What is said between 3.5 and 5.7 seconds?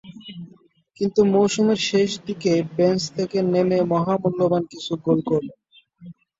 নেমে মহামূল্যবান কিছু গোল করলেন।